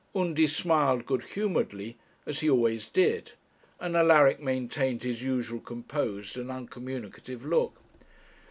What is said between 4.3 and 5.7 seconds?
maintained his usual